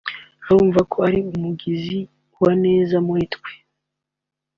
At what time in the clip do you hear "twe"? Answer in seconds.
3.33-3.51